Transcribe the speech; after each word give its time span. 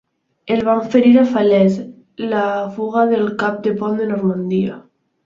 El 0.53 0.61
van 0.67 0.79
ferir 0.93 1.11
a 1.23 1.25
Falaise 1.33 1.83
en 1.83 2.31
la 2.31 2.39
fuga 2.79 3.05
del 3.13 3.29
cap 3.45 3.61
de 3.69 3.75
pont 3.83 4.01
de 4.03 4.09
Normandia. 4.15 4.81